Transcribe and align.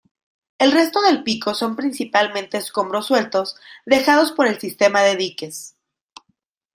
El 0.57 0.71
resto 0.71 0.99
del 1.01 1.21
pico 1.23 1.53
son 1.53 1.75
principalmente 1.75 2.57
escombros 2.57 3.05
sueltos 3.05 3.55
dejados 3.85 4.31
por 4.31 4.47
el 4.47 4.57
sistema 4.59 5.01
de 5.03 5.15
diques. 5.15 5.75